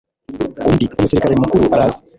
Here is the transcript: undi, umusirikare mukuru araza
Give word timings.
undi, 0.69 0.85
umusirikare 0.97 1.33
mukuru 1.41 1.63
araza 1.75 1.99